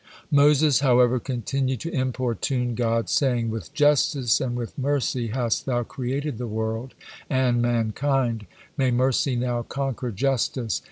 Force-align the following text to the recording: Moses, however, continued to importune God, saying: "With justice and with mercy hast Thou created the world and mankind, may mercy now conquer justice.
Moses, 0.31 0.79
however, 0.79 1.19
continued 1.19 1.79
to 1.81 1.93
importune 1.93 2.73
God, 2.73 3.07
saying: 3.07 3.51
"With 3.51 3.71
justice 3.71 4.41
and 4.41 4.55
with 4.55 4.75
mercy 4.75 5.27
hast 5.27 5.67
Thou 5.67 5.83
created 5.83 6.39
the 6.39 6.47
world 6.47 6.95
and 7.29 7.61
mankind, 7.61 8.47
may 8.77 8.89
mercy 8.89 9.35
now 9.35 9.61
conquer 9.61 10.09
justice. 10.09 10.79